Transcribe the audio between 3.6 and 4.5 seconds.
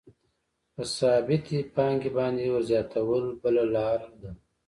لاره ده